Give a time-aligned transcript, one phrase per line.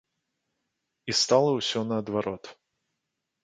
[1.13, 2.43] І стала ўсё наадварот.